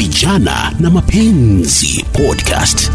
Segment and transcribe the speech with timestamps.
[0.00, 2.90] Vijana na Mapenzi Podcast.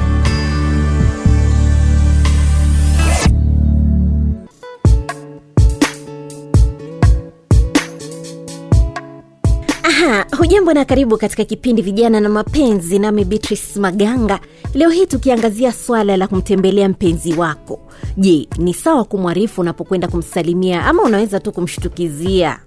[9.84, 14.40] Aha, hujambo na karibu katika kipindi vijana na mapenzi nami beatrice maganga.
[14.74, 17.80] Leo hii tukiangazia swala la kumtembelea mpenzi wako.
[18.18, 22.60] Je ni sawa kumwarifu unapokwenda kumsalimia ama unaweza tu kumshtukizia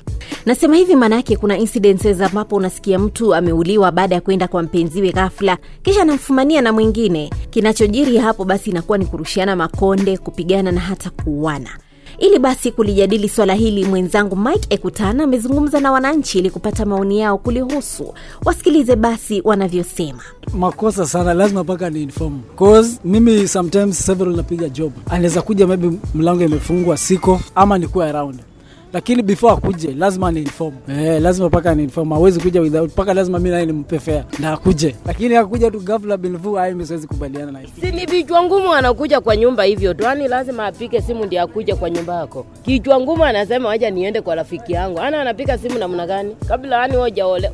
[0.46, 5.12] nasema hivi maana yake kuna incidences ambapo unasikia mtu ameuliwa baada ya kwenda kwa mpenziwe
[5.12, 7.30] ghafla kisha anamfumania na mwingine.
[7.50, 11.68] Kinachojiri hapo basi inakuwa ni kurushiana makonde kupigana na hata kuuana.
[12.18, 17.38] Ili basi kulijadili swala hili mwenzangu mike ekutana amezungumza na wananchi ili kupata maoni yao
[17.38, 18.14] kulihusu.
[18.44, 20.22] Wasikilize basi wanavyosema.
[20.52, 22.40] Makosa sana lazima mpaka ni inform.
[22.58, 24.92] Cause mimi sometimes several napiga job.
[25.10, 28.40] Anaweza kuja maybe mlango imefungwa siko ama nikuwa around
[28.94, 30.48] lakini before akuje lazima ni
[30.88, 32.40] eh, lazima paka ni inform.
[32.42, 34.94] Kuja without paka lazima mi naye nimpe na akuje.
[35.06, 39.20] Lakini akuja tu ghafla bilvu ai mi siwezi kubaliana na si ni vichwa ngumu anakuja
[39.20, 40.04] kwa nyumba hivyo tu.
[40.04, 42.46] Yani lazima apike simu ndi akuja kwa nyumba yako.
[42.62, 45.00] Kichwa ngumu anasema waja niende kwa rafiki yangu.
[45.00, 46.36] Ana anapiga simu namna gani?
[46.48, 46.96] Kabla yani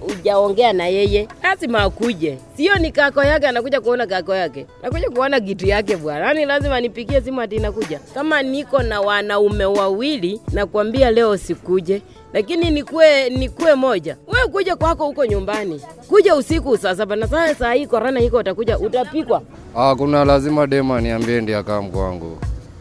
[0.08, 2.38] ujaongea na yeye lazima akuje.
[2.56, 4.66] Sio ni kako yake anakuja kuona kako yake.
[4.82, 6.26] Nakuja kuona kitu yake bwana.
[6.26, 8.00] Yani lazima nipigie simu ati inakuja.
[8.14, 14.16] Kama niko na wanaume wawili nakwambia leo sikuje lakini nikue nikue moja.
[14.26, 15.80] We kuja kwako huko nyumbani.
[16.08, 19.42] Kuja usiku saa saba na saa saa hii korona hiko utakuja utapikwa.
[19.76, 22.38] Ah, kuna lazima dema niambie ndi akam kwangu.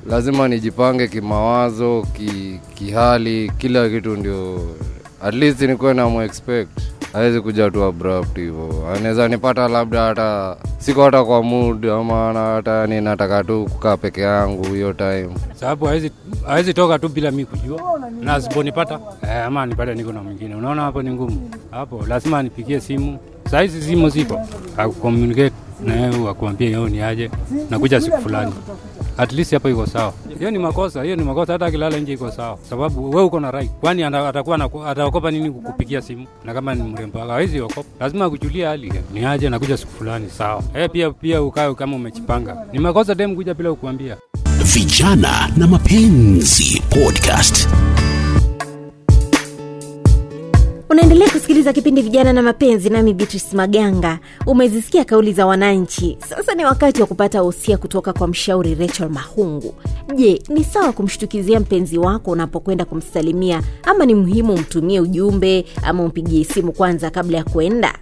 [0.09, 4.59] Lazima nijipange kimawazo ki, kihali kila kitu ndio
[5.21, 6.69] at least nikuwe namuexpect
[7.13, 8.87] awezi kuja tu abrupt hivo.
[8.95, 14.21] Anaweza nipata labda hata siko hata kwa mood ama hata ni nataka tu kukaa peke
[14.21, 15.29] yangu hiyo time.
[15.55, 15.85] Sababu
[16.47, 17.99] hawezi toka tu bila mi kujua.
[18.21, 20.55] Na asiponipata eh, ama nipate niko na mwingine.
[20.55, 21.51] Unaona hapo ni ngumu.
[21.71, 23.17] Hapo lazima nipigie simu.
[23.51, 24.41] Sahizi simu ziko.
[24.77, 27.31] Akucommunicate na yeye akuambia yeo ni aje.
[27.69, 28.53] Nakuja siku fulani
[29.19, 30.13] at least hapo iko sawa.
[30.39, 31.53] Hiyo ni makosa hiyo ni makosa.
[31.53, 32.57] Hata akilala nje iko sawa.
[32.69, 33.71] Sababu we uko na right.
[33.71, 36.27] Kwani atakuwa ataokopa nini kukupigia simu?
[36.45, 37.89] Na kama ni mrembo hawezi okopa.
[37.99, 38.93] Lazima akujulia hali.
[39.13, 40.63] Ni aje nakuja siku fulani sawa.
[40.73, 42.57] Eh, pia pia ukae kama umejipanga.
[42.73, 44.17] Ni makosa dem kuja bila kukuambia.
[44.63, 47.67] Vijana na Mapenzi Podcast.
[50.89, 54.19] Unaendelea kusikiliza kipindi vijana na mapenzi nami beatrice maganga.
[54.45, 56.17] Umezisikia kauli za wananchi.
[56.29, 59.73] Sasa ni wakati wa kupata usia kutoka kwa mshauri rachel mahungu.
[60.15, 63.61] Je ni sawa kumshtukizia mpenzi wako unapokwenda kumsalimia?
[63.83, 67.93] Ama ni muhimu umtumie ujumbe ama umpigie simu kwanza kabla ya kwenda?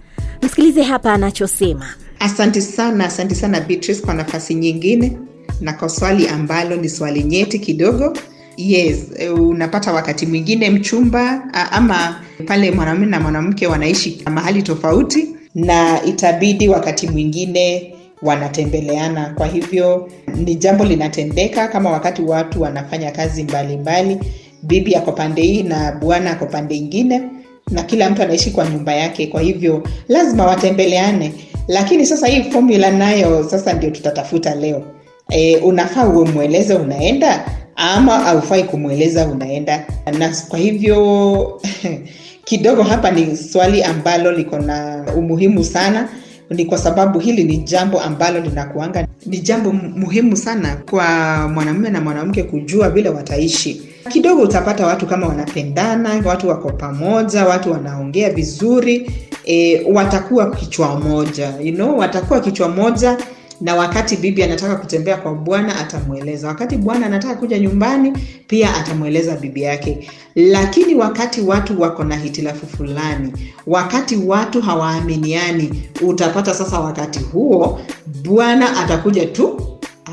[0.42, 1.86] Msikilize hapa anachosema.
[2.18, 5.18] Asante sana asante sana beatrice kwa nafasi nyingine
[5.60, 8.12] na kwa swali ambalo ni swali nyeti kidogo
[8.58, 8.98] yes
[9.38, 11.42] unapata wakati mwingine mchumba
[11.72, 19.34] ama pale mwanamume na mwanamke wanaishi mahali tofauti na itabidi wakati mwingine wanatembeleana.
[19.36, 24.30] Kwa hivyo ni jambo linatendeka kama wakati watu wanafanya kazi mbalimbali mbali.
[24.62, 27.22] bibi ako pande hii na bwana ako pande ingine
[27.70, 29.26] na kila mtu anaishi kwa nyumba yake.
[29.26, 31.32] Kwa hivyo lazima watembeleane.
[31.68, 34.82] Lakini sasa hii formula nayo sasa ndio tutatafuta leo
[35.28, 37.44] e, unafaa umweleze unaenda
[37.76, 39.86] ama haufai kumweleza unaenda.
[40.18, 41.60] Na kwa hivyo
[42.44, 46.08] kidogo hapa ni swali ambalo liko na umuhimu sana.
[46.50, 51.04] Ni kwa sababu hili ni jambo ambalo linakuanga ni jambo muhimu sana kwa
[51.48, 53.82] mwanamume na mwanamke kujua vile wataishi.
[54.08, 59.10] Kidogo utapata watu kama wanapendana watu wako pamoja watu wanaongea vizuri
[59.44, 63.18] e, watakuwa kichwa moja you know, watakuwa kichwa moja
[63.60, 66.48] na wakati bibi anataka kutembea kwa bwana atamweleza.
[66.48, 68.12] Wakati bwana anataka kuja nyumbani
[68.46, 70.10] pia atamweleza bibi yake.
[70.34, 73.32] Lakini wakati watu wako na hitilafu fulani
[73.66, 77.80] wakati watu hawaaminiani utapata sasa wakati huo
[78.24, 79.60] bwana atakuja tu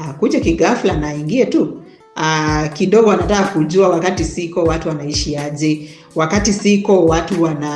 [0.09, 1.81] akuja kigafla na aingie tu.
[2.17, 5.89] Uh, kidogo anataka kujua wakati siko watu wanaishi aje.
[6.15, 7.69] Wakati siko watu wana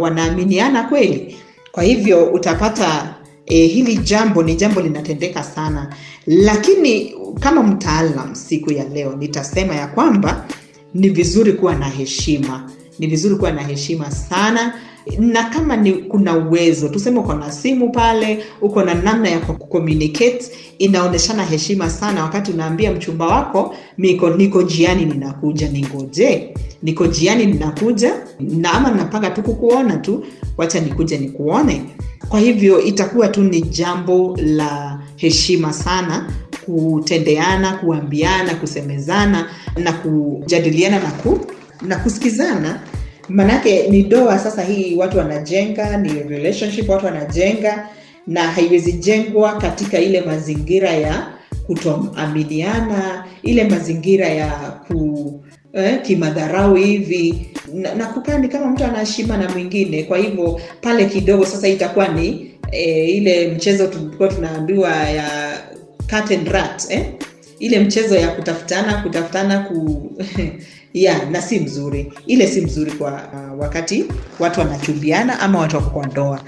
[0.00, 1.36] wanaaminiana kweli.
[1.72, 3.14] Kwa hivyo utapata
[3.46, 5.94] e, hili jambo ni jambo linatendeka sana.
[6.26, 10.46] Lakini kama mtaalam siku ya leo nitasema ya kwamba
[10.94, 12.70] ni vizuri kuwa na heshima.
[12.98, 14.74] Ni vizuri kuwa na heshima sana
[15.18, 20.44] na kama ni kuna uwezo tuseme uko na simu pale uko na namna ya kucommunicate
[20.78, 22.22] inaonyeshana heshima sana.
[22.22, 25.68] Wakati unaambia mchumba wako niko niko jiani ninakuja.
[25.68, 28.14] Ningoje niko jiani ninakuja.
[28.40, 30.24] Na ama napanga tu kukuona tu
[30.56, 31.82] wacha nikuja nikuone.
[32.28, 36.32] Kwa hivyo itakuwa tu ni jambo la heshima sana
[36.64, 41.40] kutendeana kuambiana kusemezana na kujadiliana na, ku,
[41.82, 42.80] na kusikizana
[43.28, 47.88] manake ni doa sasa hii watu wanajenga ni relationship watu wanajenga
[48.26, 51.26] na haiwezi jengwa katika ile mazingira ya
[51.66, 54.48] kutoaminiana ile mazingira ya
[54.88, 60.60] ku eh, kimadharau hivi na, na kukaa ni kama mtu anaheshima na mwingine kwa hivyo
[60.80, 65.58] pale kidogo sasa itakuwa ni eh, ile mchezo tulikuwa tunaambiwa ya
[66.10, 67.06] cut and rat eh?
[67.58, 70.10] Ile mchezo ya kutafutana kutafutana ku
[70.94, 72.12] ya na si mzuri.
[72.26, 74.04] Ile si mzuri kwa uh, wakati
[74.38, 76.40] watu wanachumbiana ama watu wako kwa ndoa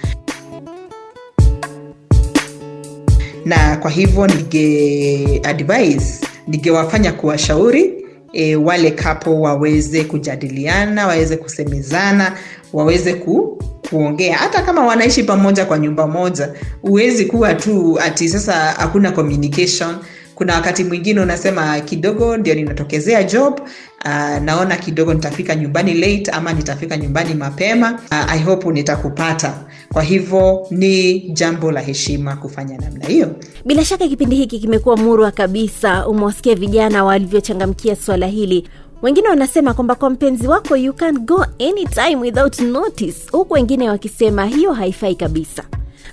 [3.44, 12.32] na kwa hivyo nige advise ningewafanya kuwashauri e, wale kapo waweze kujadiliana waweze kusemezana
[12.72, 14.36] waweze ku, kuongea.
[14.36, 16.52] Hata kama wanaishi pamoja kwa nyumba moja
[16.82, 19.96] huwezi kuwa tu ati sasa hakuna communication
[20.38, 23.60] kuna wakati mwingine unasema kidogo ndio ninatokezea job
[24.04, 29.54] uh, naona kidogo nitafika nyumbani late ama nitafika nyumbani mapema uh, i hope nitakupata.
[29.92, 33.36] Kwa hivyo ni jambo la heshima kufanya namna hiyo.
[33.64, 36.08] Bila shaka kipindi hiki kimekuwa murwa kabisa.
[36.08, 38.68] Umewasikia vijana walivyochangamkia swala hili.
[39.02, 43.18] Wengine wanasema kwamba kwa mpenzi wako you can go anytime without notice.
[43.32, 45.64] Huku wengine wakisema hiyo haifai kabisa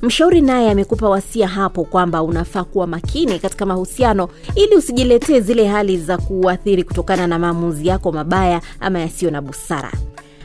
[0.05, 5.97] mshauri naye amekupa wasia hapo kwamba unafaa kuwa makini katika mahusiano ili usijiletee zile hali
[5.97, 9.91] za kuathiri kutokana na maamuzi yako mabaya ama yasiyo na busara.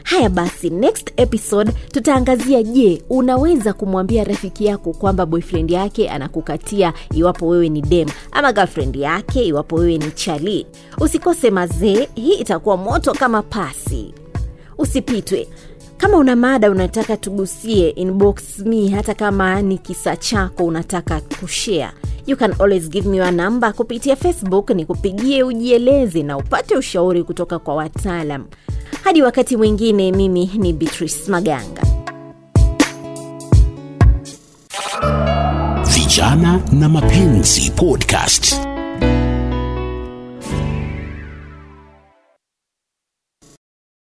[0.03, 7.47] Haya basi next episode tutaangazia je unaweza kumwambia rafiki yako kwamba boyfriend yake anakukatia iwapo
[7.47, 10.65] wewe ni dem ama girlfriend yake iwapo wewe ni chali?
[10.99, 14.13] Usikose mazee hii itakuwa moto kama pasi.
[14.77, 15.47] Usipitwe
[16.01, 21.91] kama una mada unataka tugusie inbox me hata kama ni kisa chako unataka kushare
[22.27, 23.73] you can always give me number.
[23.73, 28.45] Kupitia facebook ni kupigie ujieleze na upate ushauri kutoka kwa wataalam.
[29.03, 31.81] Hadi wakati mwingine mimi ni beatrice maganga.
[35.93, 38.70] Vijana na Mapenzi Podcast.